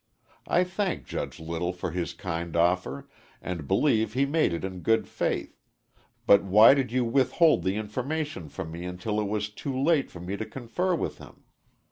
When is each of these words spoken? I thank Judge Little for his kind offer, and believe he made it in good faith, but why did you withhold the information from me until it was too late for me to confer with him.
I 0.47 0.63
thank 0.63 1.05
Judge 1.05 1.39
Little 1.39 1.73
for 1.73 1.91
his 1.91 2.15
kind 2.15 2.55
offer, 2.55 3.07
and 3.39 3.67
believe 3.67 4.13
he 4.13 4.25
made 4.25 4.51
it 4.51 4.63
in 4.63 4.79
good 4.79 5.07
faith, 5.07 5.61
but 6.25 6.43
why 6.43 6.73
did 6.73 6.91
you 6.91 7.05
withhold 7.05 7.61
the 7.61 7.75
information 7.75 8.49
from 8.49 8.71
me 8.71 8.83
until 8.83 9.19
it 9.19 9.27
was 9.27 9.49
too 9.49 9.79
late 9.79 10.09
for 10.09 10.19
me 10.19 10.37
to 10.37 10.45
confer 10.47 10.95
with 10.95 11.19
him. 11.19 11.43